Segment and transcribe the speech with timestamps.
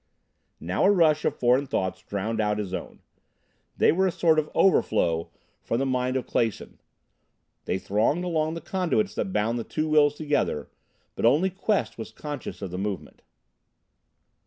[0.59, 3.01] Now a rush of foreign thoughts drowned out his own.
[3.77, 5.29] They were a sort of overflow
[5.61, 6.79] from the mind of Clason.
[7.65, 10.71] They thronged along the conduits that bound the two wills together,
[11.13, 13.21] but only Quest was conscious of the movement.